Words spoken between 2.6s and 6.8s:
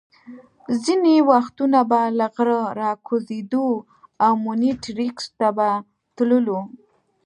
را کوزېدو او مونیټریکس ته به تللو.